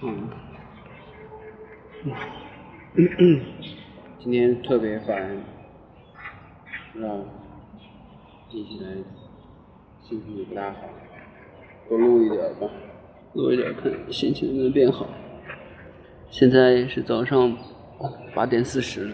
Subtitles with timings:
[0.00, 0.28] 嗯，
[4.20, 5.42] 今天特别烦，
[6.92, 7.16] 不知道，
[8.48, 8.90] 听起来
[10.02, 10.82] 心情也不大好，
[11.88, 12.70] 多录一点吧，
[13.32, 15.04] 录一点看心情能变好。
[16.30, 17.56] 现在是早上
[18.34, 19.12] 八点四十。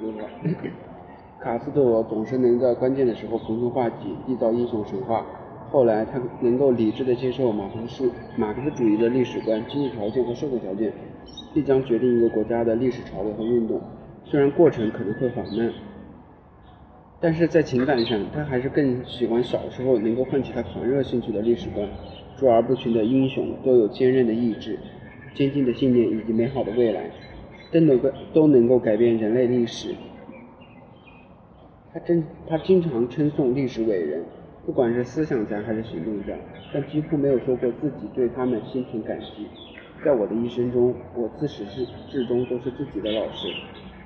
[1.40, 5.24] 卡斯特罗总是能在关键的时候逢凶化吉，缔造英雄神话。
[5.70, 10.90] 后来，他能够理智地接受马克思马克思主义的历史观、经济条件和社会条件，
[11.52, 13.78] 必将决定一个国家的历史潮流和运动。
[14.24, 15.70] 虽然过程可能会缓慢，
[17.20, 21.86] 但是在情感上，他还是更喜欢小时候能够唤起他狂热兴趣的历史观。
[22.38, 24.78] 卓尔不群的英雄都有坚韧的意志、
[25.34, 27.10] 坚定的信念以及美好的未来，
[27.70, 29.94] 都能够都能够改变人类历史。
[31.92, 34.24] 他真他经常称颂历史伟人。
[34.68, 36.34] 不管是思想家还是行动家，
[36.74, 39.48] 但几乎没有说过自己对他们心存感激。
[40.04, 43.48] 在我的一生中，我自始至至终都是自己的老师。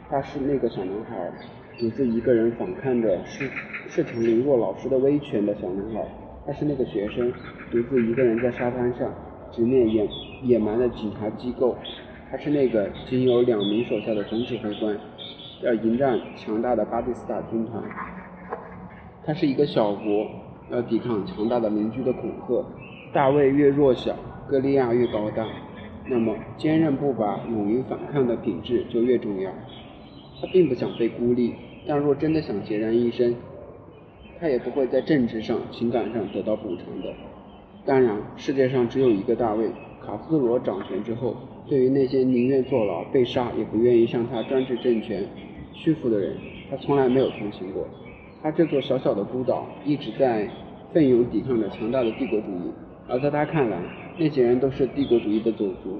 [0.08, 1.32] 他是那个小男孩，
[1.80, 3.50] 独自一个人反抗着恃
[3.88, 6.06] 恃强凌弱老师的威权的小男孩。
[6.46, 7.32] 他是那个学生，
[7.72, 9.12] 独自一个人在沙滩上
[9.50, 10.08] 直面野
[10.44, 11.76] 野蛮的警察机构。
[12.30, 14.96] 他是那个仅有两名手下的总指挥官，
[15.64, 17.82] 要迎战强大的巴蒂斯塔军团。
[19.24, 20.41] 他是一个小国。
[20.72, 22.64] 要抵抗强大的邻居的恐吓，
[23.12, 24.16] 大卫越弱小，
[24.48, 25.46] 歌利亚越高大，
[26.08, 29.50] 那么坚韧不拔、勇于反抗的品质就越重要。
[30.40, 31.54] 他并不想被孤立，
[31.86, 33.36] 但若真的想孑然一身，
[34.40, 37.12] 他也不会在政治上、情感上得到补偿的。
[37.84, 39.70] 当然，世界上只有一个大卫。
[40.04, 41.36] 卡斯罗掌权之后，
[41.68, 45.24] 对于那些宁愿坐牢、被杀，也不愿意向他专制政权
[45.72, 46.36] 屈服的人，
[46.68, 47.86] 他从来没有同情过。
[48.42, 50.48] 他这座小小的孤岛一直在
[50.92, 52.70] 奋勇抵抗着强大的帝国主义，
[53.08, 53.78] 而在他看来，
[54.18, 55.98] 那些人都是帝国主义的种族。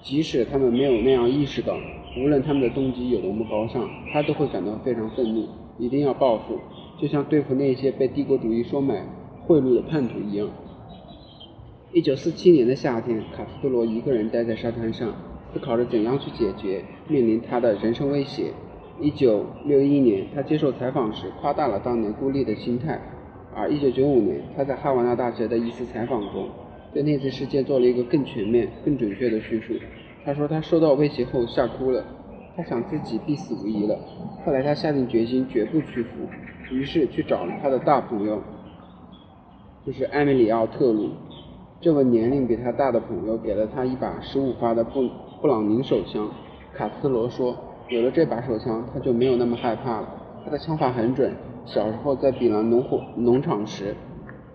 [0.00, 1.76] 即使他们没有那样意识到，
[2.16, 6.60] 无论他们的动机有多么高尚，他都会感到非常愤怒，一定要报复，
[7.00, 9.04] 就像对付那些被帝国主义收买
[9.42, 10.46] 贿赂的叛徒一样。
[11.92, 15.12] 一九四七年的夏天，卡斯特罗一个人待在沙滩上，
[15.42, 18.52] 思考着怎样去解决面临他的人生威胁。
[19.00, 23.00] 一九六一年，他接受采访时夸大了当年孤立的心态，
[23.54, 26.48] 而一九九五年，他在哈瓦那大学的一次采访中，
[26.92, 29.74] 对那次事件做了一个更全面、更准确的叙述。
[30.24, 32.04] 他说他受到威胁后吓哭了，
[32.56, 33.98] 他想自己必死无疑了。
[34.44, 36.08] 后来他下定决心绝不屈服，
[36.70, 38.40] 于是去找了他的大朋友，
[39.86, 41.10] 就是埃米里奥·特鲁。
[41.80, 45.08] 这位年龄比他大的朋友给了他一把十五发的布
[45.40, 46.28] 布朗宁手枪。
[46.74, 47.56] 卡斯罗说。
[47.90, 50.08] 有了这把手枪，他就没有那么害怕了。
[50.42, 51.30] 他的枪法很准。
[51.64, 53.94] 小时候在比兰农火农场时，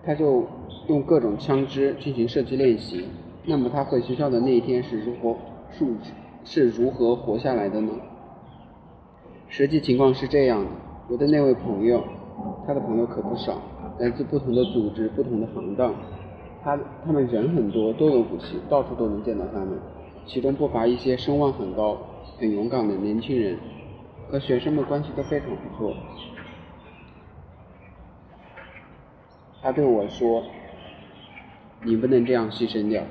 [0.04, 0.44] 他就
[0.88, 3.06] 用各种枪支进行射击练习。
[3.44, 5.36] 那么他回学校的那一天是如何
[5.70, 5.86] 是
[6.44, 7.92] 是如何活下来的呢？
[9.48, 10.70] 实际情况是这样的：
[11.08, 12.02] 我的那位朋友，
[12.66, 13.60] 他的朋友可不少，
[13.98, 15.94] 来自不同的组织、不同的行当。
[16.62, 19.78] 他他们人很多，都有武器，到处都能见到他们。
[20.26, 21.98] 其中不乏一些声望很高。
[22.38, 23.58] 很勇敢的年轻人，
[24.28, 25.94] 和学生们关系都非常不错。
[29.62, 30.42] 他对我说
[31.84, 33.02] ：“你不能这样牺牲掉。”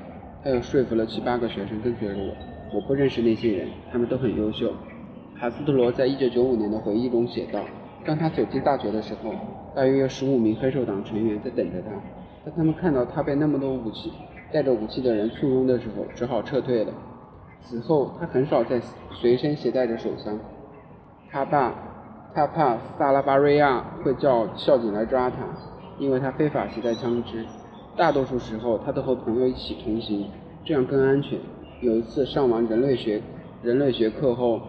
[0.42, 2.34] 他又说服了七八个学生跟随着我。
[2.72, 4.72] 我不认识那些人，他们都很优秀。
[5.38, 7.60] 卡斯特罗在一九九五年的回忆中写道
[8.06, 9.32] ：“当他走进大学的时候，
[9.74, 11.90] 大约有十五名黑手党成员在等着他。
[12.44, 14.12] 当他们看到他被那么多武器、
[14.52, 16.92] 带着武器的人簇拥的时候，只好撤退了。”
[17.60, 18.80] 此后，他很少再
[19.10, 20.38] 随身携带着手枪。
[21.30, 21.72] 他怕，
[22.34, 25.36] 他怕萨拉巴瑞亚会叫校警来抓他，
[26.00, 27.44] 因为他非法携带枪支。
[27.94, 30.26] 大多数时候，他都和朋友一起同行，
[30.64, 31.38] 这样更安全。
[31.82, 33.20] 有一次上完人类学
[33.62, 34.60] 人类学课后，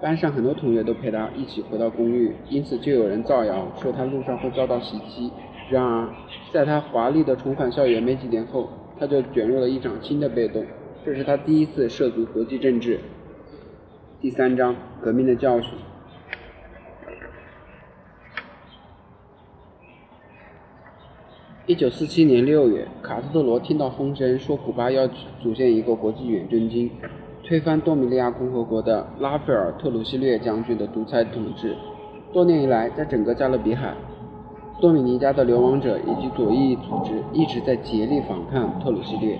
[0.00, 5.30] 班上很多同学都陪他一起回到公寓，因此就有人造谣说他路上会遭到袭击。
[5.68, 6.08] 然而，
[6.52, 8.68] 在他华丽的重返校园没几年后，
[9.00, 10.64] 他就卷入了一场新的被动。
[11.04, 13.00] 这是他第一次涉足国际政治。
[14.20, 15.70] 第三章：革命的教训。
[21.68, 25.04] 一九四七年六月，卡斯特罗听到风声，说古巴要
[25.40, 26.88] 组建一个国际远征军，
[27.42, 31.74] 推翻多米利亚共和国的拉斐尔·特鲁西略将军的独裁统治。
[32.32, 33.92] 多年以来，在整个加勒比海，
[34.80, 39.36] 多米尼加的流亡者以及左翼组织一直在竭力反抗特鲁西略。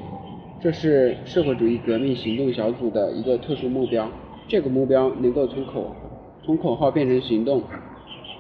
[0.61, 4.09] 这是社会主义革命行动小组的一个特殊目标。
[4.49, 5.95] 这个目标能够从口
[6.43, 7.63] 从口号变成行动，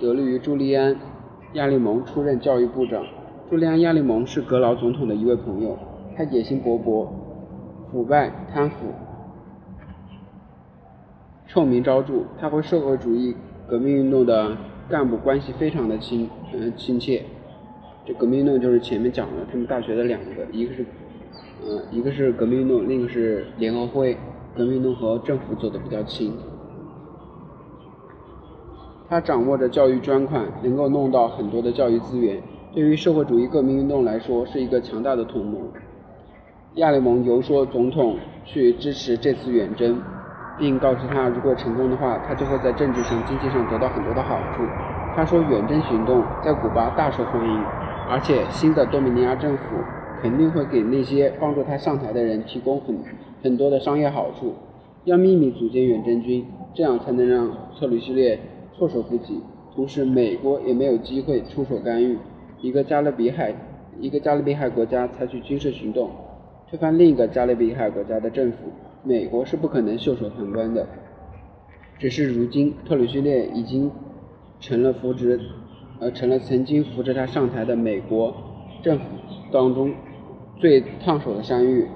[0.00, 0.93] 得力于朱利安·
[1.53, 3.05] 亚利蒙出任教育部长。
[3.49, 5.79] 朱利安·亚利蒙是格劳总统的一位朋友，
[6.17, 7.07] 他野心勃勃，
[7.93, 8.89] 腐败、贪腐、
[11.47, 12.25] 臭名昭著。
[12.41, 13.37] 他和社会主义
[13.69, 14.57] 革命运动的
[14.89, 17.23] 干部关系非常的亲，嗯，亲切。
[18.05, 20.85] 这革命运动就是前面讲的，他们大学的两个，一个是，
[21.65, 24.17] 嗯，一个是革命运动，另一个是联合会。
[24.57, 26.33] 革命运动和政府走得比较亲。
[29.09, 32.43] 他掌握着教育专款，能够弄到很多的教育资源，
[32.76, 35.62] 对于社会主义革命运动来说是一个强大的同盟。
[36.75, 39.99] 亚利蒙游说总统去支持这次远征，
[40.58, 44.62] 并告诉他，如果成功的话，他就会在政治上、经济上得到很多的好处。
[45.14, 47.64] 他说，远征行动在古巴大受欢迎，
[48.11, 49.62] 而且新的多米尼亚政府
[50.20, 52.94] 肯定会给那些帮助他上台的人提供很
[53.43, 54.52] 很多的商业好处。
[55.05, 56.44] 要秘密组建远征军，
[56.75, 58.38] 这样才能让特吕西列
[58.75, 59.40] 措手不及。
[59.75, 62.19] 同时，美国也没有机会出手干预。
[62.61, 63.55] 一个加勒比海，
[64.00, 66.11] 一个加勒比海国家采取军事行动。
[66.69, 68.58] 推翻另一个加勒比海国家的政府，
[69.05, 70.87] 美国是不可能袖手旁观的。
[71.99, 73.91] 只是如今，特鲁西列已经
[74.58, 75.41] 成了扶植，
[76.00, 78.35] 呃，成了曾经扶持他上台的美国
[78.82, 79.05] 政府
[79.52, 79.94] 当中
[80.56, 81.87] 最烫手的山芋。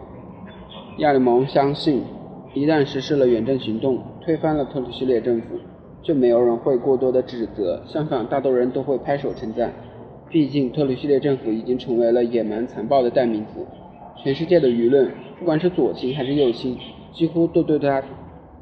[0.98, 2.02] 亚利蒙相信，
[2.54, 5.56] 一旦实施了远征行动，推翻了特鲁西列政府，
[6.00, 9.72] 就没有人会过多的指责，相反，大多人都会拍手称赞。
[10.30, 13.66] 毕竟，特里希列政府已经成为了野蛮残暴的代名词。
[14.22, 15.10] 全世界的舆论，
[15.40, 16.78] 不管是左倾还是右倾，
[17.10, 18.00] 几乎都对他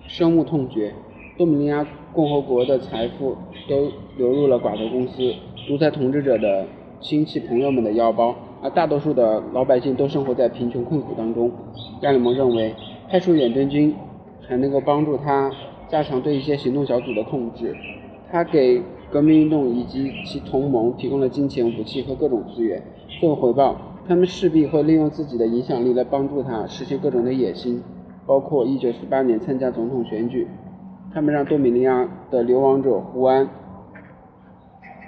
[0.06, 0.90] 深恶痛绝。
[1.36, 3.36] 多米尼加共和国的财富
[3.68, 5.30] 都流入了寡头公司、
[5.66, 6.66] 独裁统治者的
[7.00, 11.52] 亲戚朋友们的腰包，而大多数的老百姓都生活在贫穷困苦当中。
[12.00, 12.74] 亚里蒙认为，
[13.10, 13.94] 派出远征军
[14.40, 15.50] 还能够帮助他
[15.86, 17.76] 加强对一些行动小组的控制。
[18.32, 18.80] 他给
[19.10, 22.82] 革命运动以及其同盟提供了金钱、武器和各种资源，
[23.20, 23.76] 作为回报。
[24.06, 27.82] 他们势必会利用自己的影响力来帮助他实现各种的野心，
[28.26, 30.46] 包括1948年参加总统选举。
[31.12, 33.46] 他们让多米尼亚的流亡者胡安·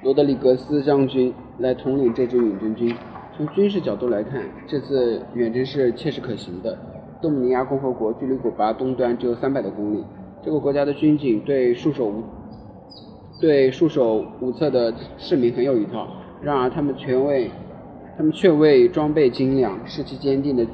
[0.03, 2.94] 罗德里格斯将军来统领这支远征军。
[3.37, 6.79] 从军事角度来看，这次远征是切实可行的。
[7.20, 10.05] 多米尼亚共和国距离古巴东端只有三百多公里，
[10.43, 12.23] 这个国家的军警对束手无
[13.40, 16.06] 对束手无策的市民很有一套。
[16.42, 17.50] 然而，他们全为
[18.16, 20.66] 他们却为装备精良、士气坚定的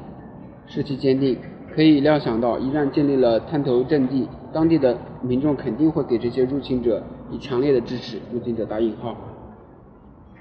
[0.65, 1.37] 士气坚定，
[1.73, 8.17] 可以料想到，一旦建立了滩头阵地，当地的民众肯定会给这些入侵者以强烈的支持。
[8.33, 9.15] 入侵者打引号。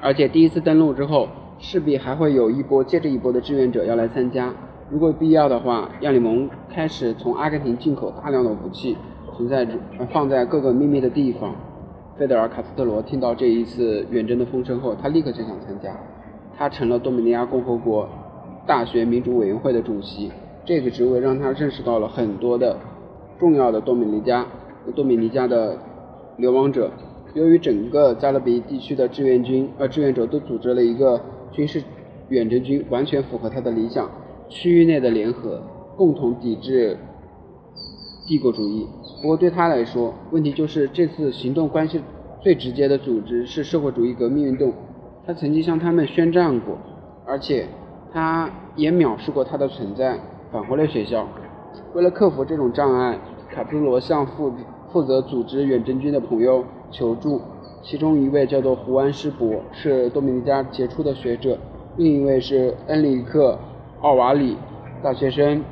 [0.01, 4.53] 而且第一次登陆之后，势必还会有一波接着一波的志愿者要来参加。
[4.91, 8.97] 如果必要的话，亚里蒙开始从阿根廷进口大量的武器，
[9.37, 9.67] 存在
[10.13, 11.53] 放在各个秘密的地方。
[12.19, 15.95] 费德尔·卡斯特罗听到这一次远征的风声后，他立刻就想参加。
[16.57, 18.09] 他成了多米尼加共和国
[18.67, 20.33] 大学民主委员会的主席，
[20.65, 22.79] 这个职位让他认识到了很多的
[23.39, 24.47] 重要的多米尼加
[24.95, 25.77] 多米尼加的
[26.39, 26.91] 流亡者。
[27.35, 31.21] 由于整个加勒比地区的志愿军呃志愿者都组织了一个
[31.53, 31.83] 军事
[32.31, 34.11] 远征军，完全符合他的理想。
[34.49, 35.61] 区域内的联合，
[35.97, 36.97] 共同抵制
[38.27, 38.87] 帝国主义。
[39.23, 42.01] 不过对他来说，问题就是这次行动关系
[42.41, 44.73] 最直接的组织是社会主义革命运动。
[45.27, 46.77] 他曾经向他们宣战过，
[47.25, 47.67] 而且
[48.13, 50.19] 他也藐视过他的存在，
[50.53, 51.27] 返回了学校。
[51.95, 53.19] 为了克服这种障碍，
[53.51, 54.53] 卡斯罗向负
[54.93, 57.41] 负责组织远征军的朋友求助，
[57.83, 61.57] 其中一位叫做胡安施伯，是多米尼加杰出的学者；
[61.97, 63.59] 另一位是恩里克
[64.01, 64.57] 奥瓦里，
[65.03, 65.63] 大学生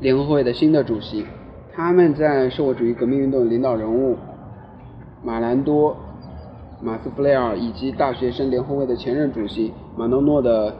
[0.00, 1.24] 联合会的新的主席。
[1.76, 4.16] 他们在社会主义革命运动领导人物
[5.24, 5.96] 马兰多。
[6.80, 10.74] 马斯弗雷尔以及大学生联合会的前任主席马诺诺的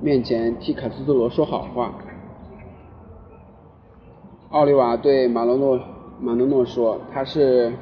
[0.00, 1.92] 面前替卡斯特罗说好话。
[4.50, 5.80] 奥利瓦对马诺诺
[6.20, 7.72] 马诺诺说：“他是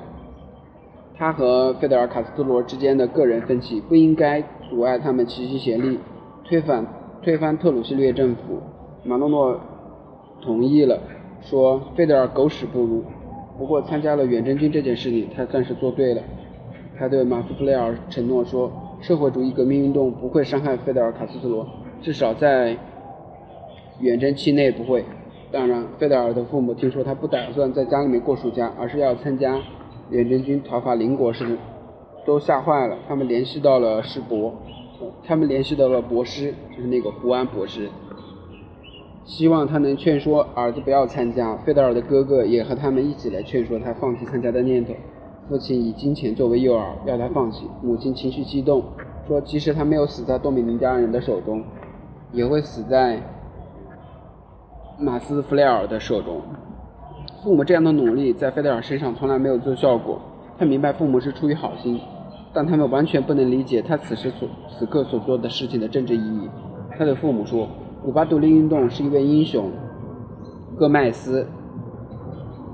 [1.17, 5.99] 他和费德尔卡斯特罗之间的个人分歧，不应该阻碍他们齐心协力
[6.45, 6.87] 推翻
[7.23, 8.61] 推翻特鲁西略政府。”
[9.05, 9.61] 马诺诺
[10.41, 10.99] 同意了，
[11.43, 13.05] 说：“费德尔狗屎不如，
[13.59, 16.23] 不过参加了远征军这件事情，他算是做对了。”
[16.99, 21.67] 他对马斯弗雷尔承诺说：“社会主义革命运动不会伤害费德尔·卡斯特罗，
[22.03, 22.77] 至少在
[24.01, 25.05] 远征期内不会。”
[25.53, 29.61] 当然，费德尔的父母听说他不打算在家里面过暑假，而是要参加
[30.11, 31.57] 远征军讨伐邻国时，
[32.27, 32.97] 都吓坏了。
[33.07, 34.53] 他们联系到了施伯，
[35.25, 37.89] 他们联系到了博士，就是那个胡安博士，
[39.27, 41.57] 希望他能劝说儿子不要参加。
[41.59, 44.95] 费德尔的哥哥也和他们一起来劝说他放弃参加的念头。
[45.49, 47.67] 父亲以金钱作为诱饵，要他放弃。
[47.83, 48.83] 母亲情绪激动，
[49.27, 51.63] 说：“即使他没有死在多米尼加人的手中，
[52.33, 53.21] 也会死在
[54.99, 56.41] 马斯弗雷尔的手中。
[57.43, 60.21] 父母这样的努力在费德尔身上从来没有奏效过。
[60.59, 62.01] 他明白父母是出于好心，
[62.53, 66.49] 但他们完全不能理解他此时所此刻所做的事情的政治意义。
[66.97, 67.69] 他对父母说
[68.05, 69.71] ：“古巴独立运动是一位英雄，
[70.79, 71.47] 戈麦斯。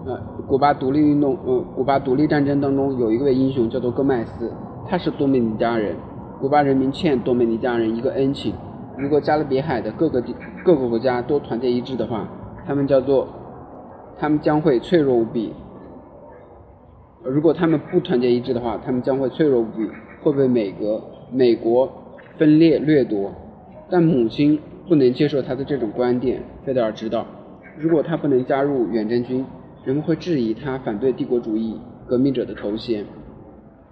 [0.05, 4.53] 呃，古巴独立运动，呃，古巴独立战争当中有一位英雄叫做戈麦斯，
[4.89, 5.95] 他是多米尼加人。
[6.41, 8.53] 古巴人民欠多米尼加人一个恩情。
[8.99, 12.29] 如果加勒比海的各个地各个国家都团结一致的话，
[12.67, 13.27] 他们叫做，
[14.19, 15.53] 他们将会脆弱无比。”
[17.25, 19.89] 如果他们不团结一致的话，他们将会脆弱无比，
[20.23, 21.01] 会被美国
[21.31, 21.89] 美国
[22.37, 23.31] 分裂掠夺。
[23.89, 24.59] 但母亲
[24.89, 26.43] 不能接受他的这种观点。
[26.65, 27.27] 费德尔知道，
[27.79, 29.45] 如果他不能加入远征军，
[29.85, 33.05] 人们会质疑他反对帝国主义革命者的头衔。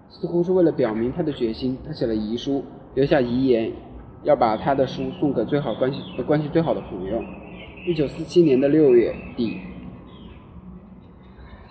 [0.08, 3.70] 似乎是为了表明他的决心，他写了遗书，留下遗言，
[4.24, 7.22] 要把他的书送给最好关系关系最好的朋友。
[7.86, 9.58] 一九四七年的六月底。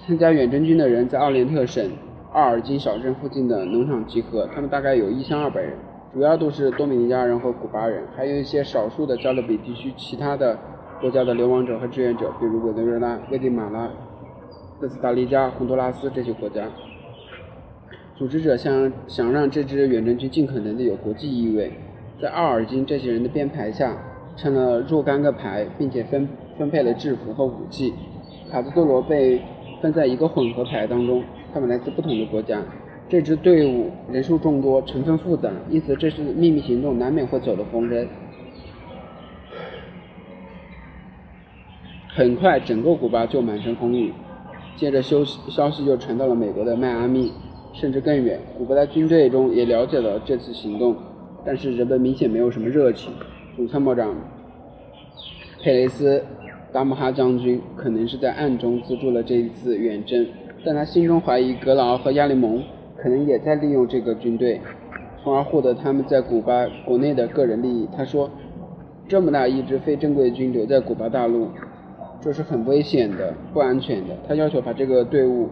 [0.08, 1.88] 参加远征军的人在奥连特省
[2.32, 5.74] 奥尔金小镇附近的农场集合，他们大概有一千二百人，
[6.14, 10.58] 主要都是多米尼加人和古巴人，还有一些少数的加勒比地区其他的
[11.00, 13.90] 国家的流亡者和志愿者，比如委内瑞拉、危地马拉、
[14.80, 16.66] 哥斯达黎加、洪都拉斯这些国家。
[18.18, 21.72] 组织者想想让这支远征军尽可能的有国际意味，
[22.22, 23.96] 在奥尔金这些人的编排下，
[24.36, 27.94] 成了若干个排，并且分分配了制服和武器。
[28.52, 29.42] 卡兹多罗被。
[29.82, 31.24] 分在一个混合排当中，
[31.54, 32.62] 他们来自不同的国家。
[33.10, 38.08] 这支队伍人数众多，成分复杂，因此这次秘密行动难免会走得风声。
[42.08, 44.14] 很快，整个古巴就满城风雨。
[44.76, 47.34] 接着，消息消息就传到了美国的迈阿密，
[47.74, 48.40] 甚至更远。
[48.56, 50.96] 古巴的军队中也了解了这次行动，
[51.44, 53.12] 但是人们明显没有什么热情。
[53.56, 54.16] 总参谋长
[55.64, 56.24] 佩雷斯。
[56.72, 60.24] 达姆哈将军可能是在暗中资助了这一次远征，
[60.64, 62.62] 但他心中怀疑格劳和亚利蒙
[63.02, 64.60] 可能也在利用这个军队，
[65.24, 67.88] 从而获得他们在古巴国内的个人利益。
[67.96, 68.30] 他说
[69.08, 71.48] ：“这么大一支非正规军留在古巴大陆，
[72.20, 75.48] 这是很危险的、不安全的。”他要求把这个队伍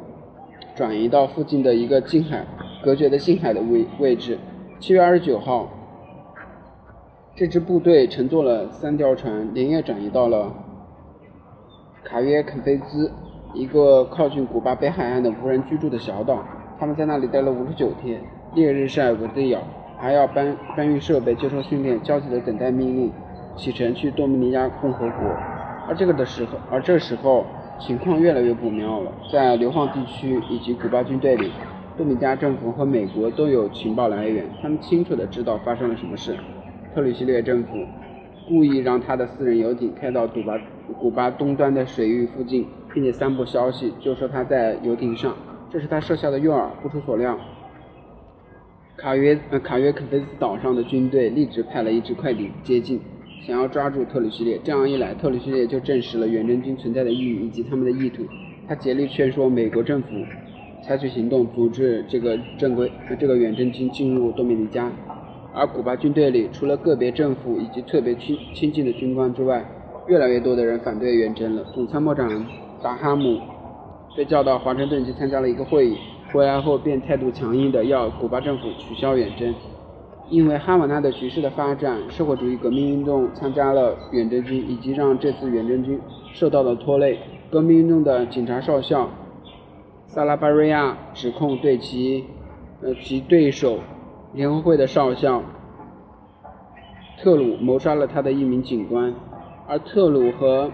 [0.76, 2.46] 转移到附近的一个近海
[2.84, 4.38] 隔绝的近海的位位置。
[4.80, 5.70] 七月二十九号，
[7.36, 10.54] 这支部队乘坐了三条船，连夜转移到了。
[12.04, 13.12] 卡约肯菲兹，
[13.54, 16.44] 一个靠近古巴北海岸的无人居住的小岛。
[16.80, 18.22] 他们在那里待了五十九天，
[18.54, 19.60] 烈日晒，蚊子咬，
[19.98, 23.12] 还要搬搬运设备、接受训练，焦急的等待命令，
[23.56, 25.28] 启程去多米尼加共和国。
[25.88, 27.46] 而这个的时候，而这时候
[27.80, 29.12] 情况越来越不妙了。
[29.32, 31.52] 在流放地区以及古巴军队里，
[31.98, 36.38] 多米加政府和美国都有情报来源，他们清楚地知道发生了什么事。
[36.94, 37.70] 特里西列政府
[38.48, 40.54] 故意让他的私人游艇开到古巴。
[41.00, 45.36] 古巴东端的水域附近，并且散布消息，就说他在游艇上。
[45.72, 46.70] 这是他设下的诱饵。
[46.82, 47.38] 不出所料，
[48.96, 53.00] 卡约呃卡约肯菲斯岛上的军队立即派了一支快艇接近，
[53.42, 54.60] 想要抓住特里希列。
[54.64, 58.24] 这样一来，特里希列就证实了远征军存在的意义以及他们的意图。
[58.68, 60.10] 他竭力劝说美国政府
[60.84, 64.92] 采取行动，阻止这个正规这个远征军进入多米尼加。
[65.54, 69.66] 而古巴军队里，除了个别政府以及特别亲亲近的军官之外，
[70.08, 71.64] 越来越多的人反对远征了。
[71.74, 72.46] 总参谋长
[72.84, 73.40] 达哈姆
[74.18, 75.96] 被叫到华盛顿去参加了一个会议，
[76.34, 79.54] 回来后便态度强硬的要古巴政府取消远征。
[80.28, 86.02] 因为哈瓦那的局势的发展，社会主义革命运动参加了远征军，以及让这次远征军
[86.34, 87.20] 受到了拖累。
[87.52, 89.08] 革命运动的警察少校
[90.08, 92.26] 萨拉巴瑞亚指控对其
[92.82, 93.78] 呃其对手
[94.34, 95.44] 联合会的少校
[97.22, 99.14] 特鲁谋杀了他的一名警官。
[99.68, 100.72] 而特鲁和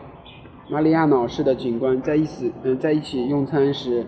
[0.69, 4.05] 马里亚瑙市的警官在一起，嗯，在一起用餐时，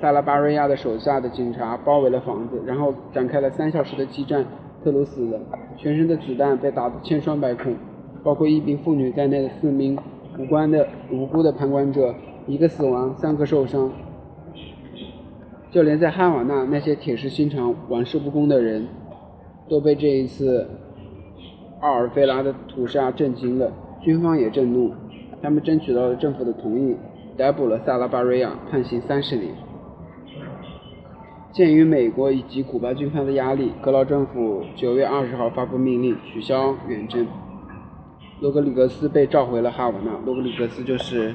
[0.00, 4.44] 萨拉巴瑞亚的手下的警察包围了房子，然后展开了三小时的激战。
[4.82, 5.38] 特鲁死了，
[5.76, 7.76] 全身的子弹被打得千疮百孔，
[8.22, 9.98] 包括一名妇女在内的四名
[10.38, 12.14] 无关的无辜的旁观者，
[12.46, 13.92] 一个死亡，三个受伤。
[15.70, 18.86] 就连在哈瓦那那些铁石心肠、玩世不恭的人，
[19.68, 20.66] 都被这一次
[21.80, 23.70] 奥尔菲拉的屠杀震惊了。
[24.00, 24.90] 军方也震怒，
[25.42, 26.96] 他们争取到了政府的同意，
[27.36, 29.54] 逮捕了萨拉巴瑞亚，判刑三十年。
[31.50, 37.26] 鉴于美国以及古巴军方的压力，格劳政府九月二十号发布命令取消远征。
[38.40, 40.12] 罗格里格斯被召回了哈瓦那。
[40.24, 41.34] 罗格里格斯就是，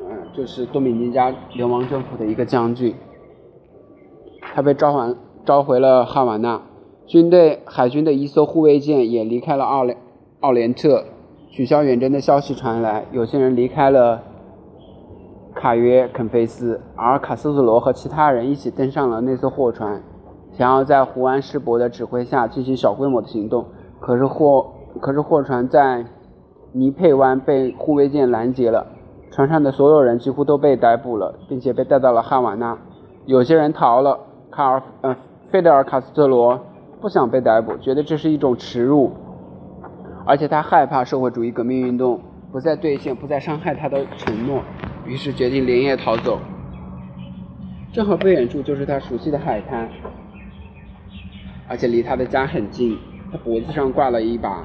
[0.00, 2.94] 嗯，就是多米尼加流亡政府的一个将军。
[4.40, 6.60] 他被召还召回了哈瓦那。
[7.06, 9.96] 军队海军的一艘护卫舰也离开了奥连
[10.40, 11.04] 奥连特。
[11.52, 14.22] 取消远征的消息传来，有些人离开了
[15.54, 20.00] 卡约肯菲斯，而卡斯特罗和其他人一起登上了那艘货船，
[20.52, 23.66] 想要在胡安师伯的指挥下进行小规模的行动。
[24.00, 24.66] 可是货
[24.98, 26.06] 可是货船在
[26.72, 28.86] 尼佩湾被护卫舰拦截了，
[29.30, 32.78] 船上的所有人几乎都被逮捕了，并且被带到了哈瓦那。
[33.26, 34.18] 有些人逃了，
[34.50, 35.14] 卡尔呃
[35.50, 36.58] 费德尔卡斯特罗
[37.02, 39.10] 不想被逮捕，觉得这是一种耻辱。
[40.24, 44.62] 而且他害怕社会主义革命运动不再兑现、不再伤害他的承诺，
[45.06, 46.38] 于是决定连夜逃走。
[47.92, 49.88] 正好不远处就是他熟悉的海滩，
[51.68, 52.98] 而且离他的家很近。
[53.30, 54.64] 他脖子上挂了一把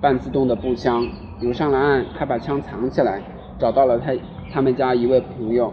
[0.00, 1.06] 半自动的步枪。
[1.40, 3.20] 游上了岸，他把枪藏起来，
[3.58, 4.12] 找到了他
[4.52, 5.72] 他们家一位朋友，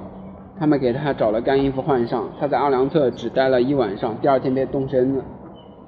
[0.57, 2.27] 他们给他找了干衣服换上。
[2.39, 5.23] 他在阿良特只待了一晚上，第二天便动身了。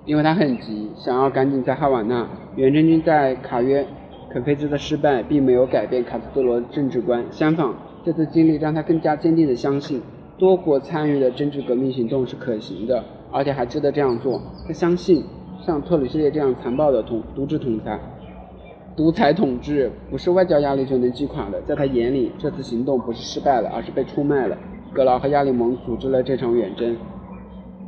[0.04, 2.28] 因为他很急，想要赶紧在哈瓦那。
[2.56, 3.86] 远征军在卡约
[4.32, 7.72] 肯菲兹的失败，并没有改变卡斯特罗的政治观，相反，
[8.04, 10.02] 这次经历让他更加坚定地相信，
[10.40, 14.42] 多国参与的政治革命行动是可行的，而且还值得这样做。
[14.68, 15.24] 他相信，
[15.62, 18.00] 像特吕西列这样残暴的统独制统裁、
[18.96, 21.62] 独裁统治，不是外交压力就能击垮的。
[21.62, 24.58] 在他眼里，这次行动不是失败了，而是被出卖了。
[24.92, 26.98] 格劳和亚利蒙组织了这场远征，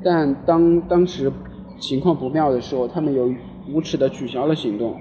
[0.03, 1.31] 但当当时。
[1.83, 3.29] 情况不妙的时候，他们又
[3.69, 4.95] 无耻地取消了行动。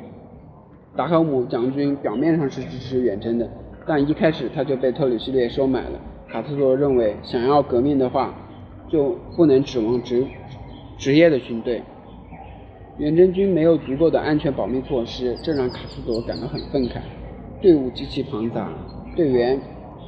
[0.97, 3.49] 达赫姆将军表面上是支持远征的，
[3.87, 6.01] 但一开始他就被特里西列收买了。
[6.29, 8.35] 卡斯特罗认为，想要革命的话，
[8.89, 10.27] 就不能指望职
[10.99, 11.81] 职业的军队。
[12.99, 16.97] 远征军没有足够的安全保密措施，这让卡斯特罗感到很愤慨。
[17.61, 18.69] 队伍极其庞杂，
[19.15, 19.57] 队员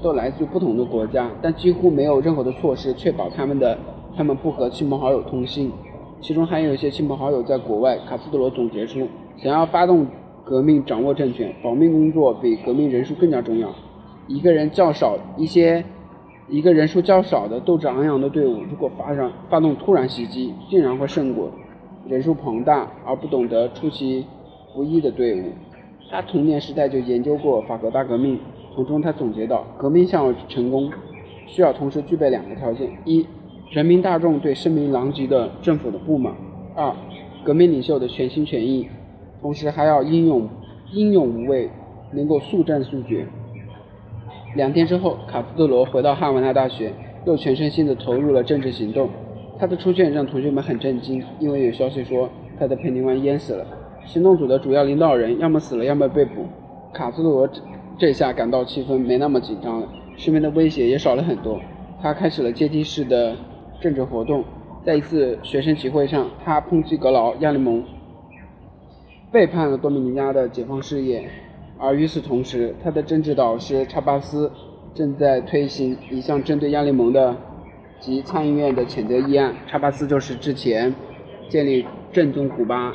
[0.02, 3.78] 都来自不同的国家，但几乎没有任何的措施确保他们的
[4.16, 5.70] 他们不和亲朋好友通信。
[6.24, 7.98] 其中还有一些亲朋好友在国外。
[8.08, 10.06] 卡斯特罗总结出，想要发动
[10.42, 13.68] 革命、掌握政权，保密工作比革命人数更加重要。
[14.26, 15.84] 一个人较少、一些
[16.48, 21.50] 一个人数较少的斗志昂扬的队伍，如果发上发动突然袭击，竟然会胜过
[22.08, 24.24] 人数庞大而不懂得出其
[24.74, 25.52] 不意的队伍。
[26.10, 28.40] 他童年时代就研究过法国大革命，
[28.74, 30.90] 从中他总结到，革命想要成功，
[31.44, 33.26] 需要同时具备两个条件：一。
[33.70, 36.32] 人民大众对声名狼藉的政府的不满；
[36.76, 36.94] 二，
[37.42, 38.88] 革命领袖的全心全意，
[39.40, 40.48] 同时还要英勇
[40.92, 41.68] 英勇无畏，
[42.12, 43.26] 能够速战速决。
[44.54, 46.92] 两天之后，卡斯特罗回到汉瓦那大学，
[47.26, 49.08] 又全身心地投入了政治行动。
[49.58, 53.66] 他的出现让同学们很震惊，因为有消息说他在佩尼湾淹死了。
[54.04, 56.44] 行动组的主要领导人要么死了，要么被捕。
[56.92, 57.48] 卡斯特罗
[57.98, 61.60] 这下感到气氛没那么紧张了，身边的威胁也少了很多。
[62.00, 63.34] 他开始了阶梯式的。
[63.84, 64.42] 政治活动，
[64.82, 67.84] 在一次学生集会上，他抨击格劳、亚利蒙
[69.30, 71.28] 背叛了多米尼加的解放事业，
[71.78, 74.50] 而与此同时，他的政治导师查巴斯
[74.94, 77.36] 正在推行一项针对亚利蒙的
[78.00, 79.54] 及参议院的谴责议案。
[79.66, 80.94] 查巴斯就是之前
[81.50, 82.90] 建立正宗古巴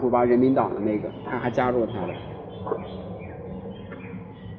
[0.00, 2.12] 古巴人民党的那个，他还加入了他的。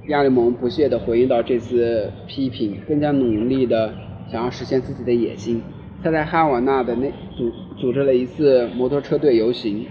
[0.08, 3.94] 亚利蒙不屑地回应到这次批评，更加努力地。
[4.32, 5.62] 想要实现自己的野心，
[6.04, 9.86] 他在哈瓦那的那组组织了一次摩托车队游行。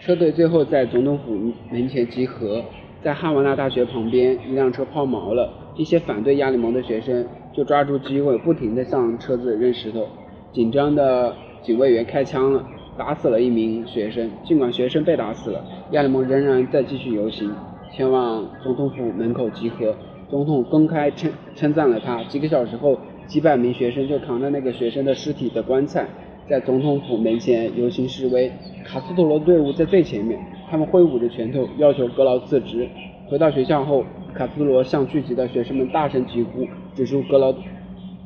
[0.00, 2.64] 车队最后在总统府门前集合，
[3.02, 10.08] 在哈瓦那大学旁边，一辆车抛锚了，一些反对亚利蒙的学生就抓住机会，不停地向车子扔石头。
[10.50, 12.66] 紧张的警卫员开枪了，
[12.98, 14.28] 打死了一名学生。
[14.42, 17.48] 尽管学生被打死了，亚利蒙仍然在继续游行，
[17.92, 19.94] 前往总统府门口集合。
[20.32, 22.24] 总统公开称称赞了他。
[22.24, 26.06] 几个小时后，几百名学生就扛着那个学生的尸体的棺材，
[26.48, 28.50] 在总统府门前游行示威。
[28.82, 30.40] 卡斯特罗队伍在最前面，
[30.70, 32.88] 他们挥舞着拳头，要求格劳辞职。
[33.28, 37.54] 回到学校后，卡斯特罗向聚集的学生们大声疾呼，指出格劳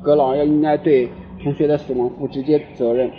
[0.01, 1.09] 格劳要应该对
[1.43, 3.11] 同学的死亡负直接责任。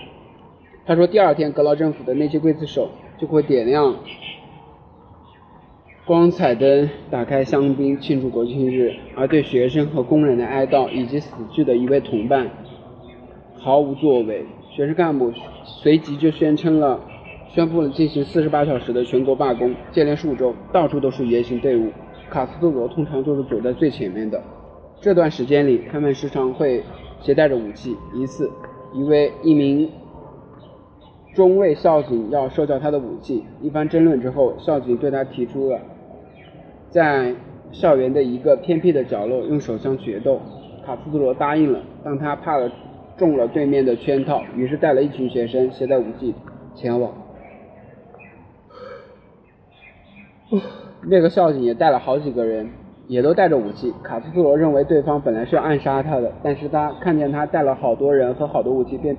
[0.86, 3.94] 他说，第二天格劳政府的那些刽子手就会点亮。
[6.08, 12.48] 光彩灯打开香槟庆祝国庆日，而对学生和工人的哀悼以及死去的一位同伴
[13.58, 14.42] 毫无作为。
[14.70, 15.30] 学生干部
[15.62, 16.98] 随即就宣称了，
[17.50, 19.74] 宣布了进行四十八小时的全国罢工。
[19.92, 21.90] 接连数周，到处都是游行队伍。
[22.30, 24.42] 卡斯特罗通常就是走在最前面的。
[25.02, 26.82] 这段时间里，他们时常会
[27.20, 27.94] 携带着武器。
[28.14, 28.50] 一次，
[28.94, 29.86] 一位一名
[31.34, 35.78] 中尉校警要收缴他的武器，一番争论之后，校警对他提出了。
[36.90, 37.34] 在
[37.70, 40.40] 校园的一个偏僻的角落用手枪决斗，
[40.86, 41.80] 卡斯特罗答应了。
[42.02, 42.70] 但他怕了
[43.16, 46.34] 中了对面的圈套，于是带了一群学生携带武器
[46.74, 47.12] 前往。
[51.02, 52.68] 那个校警也带了好几个人，
[53.06, 53.92] 也都带着武器。
[54.02, 59.14] 卡斯特罗认为对方本来是要暗杀他的，但是他看见他带了好多人和好多武器，便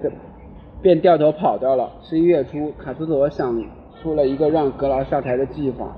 [0.82, 1.92] 便掉头跑掉了。
[2.02, 3.64] 十一月初，卡斯特罗想
[4.02, 5.96] 出了一个让格劳下台的计划，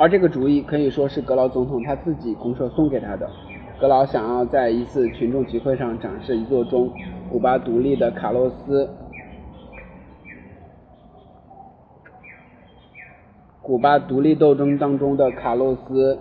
[0.00, 3.28] 而这个主意可以说是格劳总统他自己拱手送给他的。
[3.78, 6.90] 格劳想要在一次群众集会上展示一座钟，
[7.30, 8.88] 古巴独立的卡洛斯。
[13.60, 16.14] 古巴独立斗争当中的卡洛斯·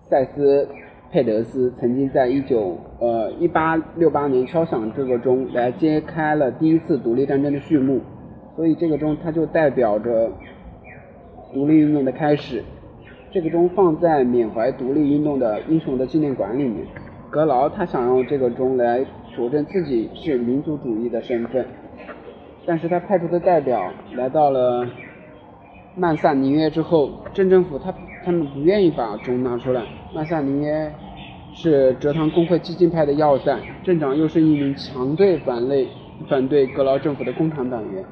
[0.00, 0.66] 塞斯
[1.10, 8.00] 佩德斯曾经在一九呃一八六八年敲响这个钟，来揭开了第一次独立战争的序幕。
[8.56, 10.32] 所以这个钟它就代表着
[11.52, 12.62] 独立运动的开始。
[13.30, 16.86] 这个钟放在缅怀独立运动的英雄的纪念馆里面。
[17.30, 21.64] 格劳他想用这个钟来佐证自己是民族主义的身份，
[22.66, 24.86] 但是他派出的代表来到了。
[25.94, 29.82] 曼萨尼约之后，镇政府他他们不愿意把钟拿出来。
[30.14, 30.90] 曼萨尼约
[31.52, 35.86] 是蔗糖工会激进派的要塞，镇长又是一名强对反类
[36.30, 38.02] 反对格劳政府的共产党员。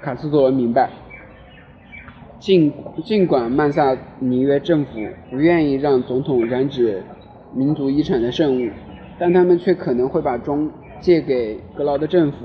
[0.00, 0.90] 卡斯特罗明白，
[2.38, 2.72] 尽
[3.04, 4.92] 尽管曼萨尼约政府
[5.28, 7.02] 不愿意让总统染指
[7.52, 8.70] 民族遗产的圣物，
[9.18, 12.38] 但他们却可能会把钟借给格劳的政府。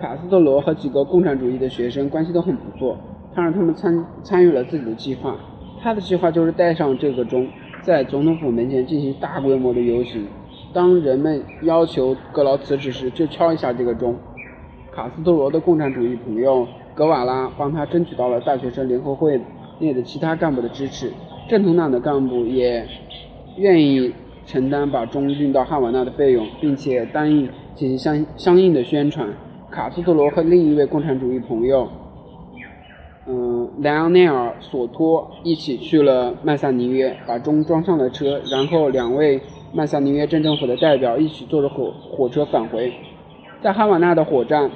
[0.00, 2.98] 卡斯特罗和几个共产主义的学生关系都很不错，
[3.34, 5.36] 他让他们参参与了自己的计划。
[5.80, 7.46] 他的计划就是带上这个钟，
[7.82, 10.26] 在总统府门前进行大规模的游行。
[10.72, 14.16] 当人们要求格劳辞职时，就敲一下这个钟。
[14.98, 19.40] 卡斯特罗的共产主义朋友格瓦拉帮他争取到了大学生联合会
[19.78, 21.12] 内的其他干部的支持，
[21.48, 22.84] 正统党的干部也
[23.58, 24.12] 愿意
[24.44, 29.28] 承担把钟运到哈瓦那的费用，并且答应进行相相应的宣传。
[29.70, 31.86] 卡斯特罗和另一位共产主义朋友，
[33.28, 39.40] 嗯，莱昂内尔·索托一起去了曼萨尼约，把钟装上了车，然后两位
[39.72, 42.92] 曼萨尼约镇政府的代表一起坐着火火车返回。
[43.62, 44.68] 在哈瓦那的火站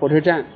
[0.00, 0.46] 火车站，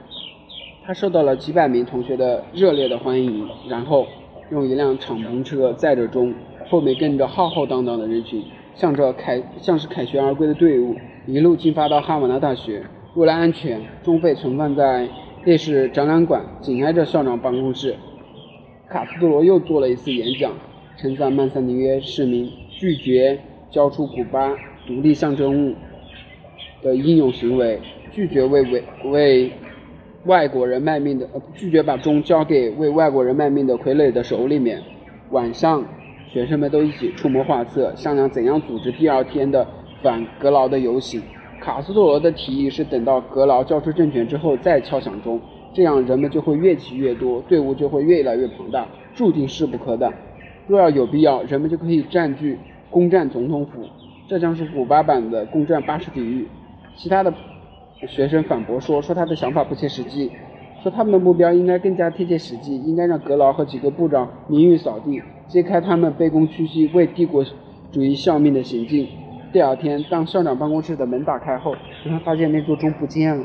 [0.87, 4.07] 他受到了几百名同学的热烈的欢迎，然后
[4.51, 6.33] 用一辆敞篷车载着钟，
[6.71, 8.43] 后面跟着浩浩荡荡的人群，
[8.75, 12.83] 向着凯像是凯旋而归的队伍，一路进发到哈瓦那大学。
[13.17, 15.07] 为了安全，钟被存放在
[15.45, 17.95] 烈士展览馆，紧挨着校长办公室。
[18.89, 20.55] 卡斯特罗又做了一次演讲，
[20.97, 23.39] 称赞曼萨尼约市民拒绝
[23.71, 25.75] 交出古巴独立象征物
[26.83, 27.79] 的英勇行为，
[28.15, 29.53] 拒绝为为为
[30.25, 34.81] 外国人卖命的，呃，拒绝把钟交给为外国人卖命的傀儡的手里面。
[35.31, 35.85] 晚上，
[36.29, 39.67] 学生们都一起出谋划策，商量怎样组织第二天的
[40.01, 41.21] 反格劳的游行。
[41.61, 45.41] 卡斯特罗的提议是等到格劳交出政权之后再敲响钟，
[45.73, 50.13] 这样人们就会越起越多，队伍就会越来越庞大，注定势不可挡。
[50.69, 52.57] 若要有必要，人们就可以占据、
[52.91, 53.83] 攻占总统府，
[54.29, 56.47] 这将是古巴版的攻占巴士底狱。
[56.97, 57.35] 其他的
[58.07, 60.31] 学生反驳说，说他的想法不切实际，
[60.83, 67.45] 说他们的目标应该更加贴切实际，应该让格劳和几个部长名誉扫地，揭开他们卑躬屈膝为帝国
[67.91, 69.09] 主义效命的行径。
[69.53, 73.45] 第二天，当校长办公室的门打开后，人们发现那座钟不见了。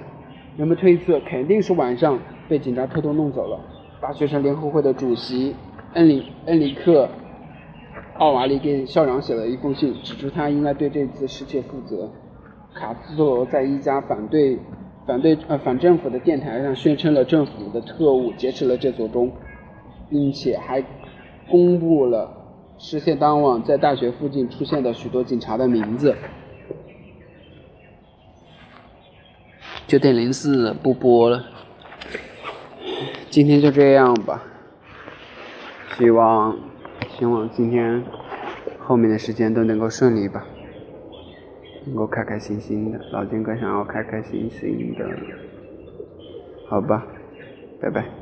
[0.58, 3.60] 人们推测，肯定是晚上被警察偷偷弄走了。
[4.02, 5.56] 大学生联合会的主席
[5.93, 7.08] 恩里恩里克
[8.17, 12.10] 奥瓦利给校长写了一封信，指出他应该对这次事件负责。
[12.73, 14.58] 卡斯特罗在一家反对
[15.05, 19.32] 反对呃反政府的电台上宣称了政府的特务劫持了这座钟，
[20.10, 20.84] 并且还
[21.49, 22.36] 公布了。
[22.77, 26.15] 事件当晚，在大学附近出现的许多警察的名字。
[29.86, 31.43] 九点零四不播了，
[33.29, 34.43] 今天就这样吧。
[35.97, 36.58] 希望，
[37.17, 38.01] 希望今天
[38.79, 40.45] 后面的时间都能够顺利吧，
[41.89, 42.99] 能够开开心心的。
[43.12, 45.06] 老金哥想要开开心心的，
[46.67, 47.06] 好吧，
[47.82, 48.18] 拜拜。